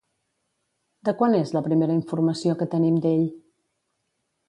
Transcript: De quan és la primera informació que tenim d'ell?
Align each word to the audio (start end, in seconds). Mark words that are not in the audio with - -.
De 1.09 1.13
quan 1.19 1.37
és 1.41 1.53
la 1.57 1.63
primera 1.69 1.99
informació 1.99 2.59
que 2.63 2.71
tenim 2.75 3.01
d'ell? 3.07 3.25